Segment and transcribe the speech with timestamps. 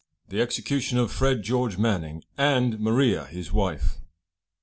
[0.29, 1.43] THE EXECUTION OF FRED.
[1.43, 1.69] GEO.
[1.77, 3.99] MANNING, AND MARIA, HIS WIFE.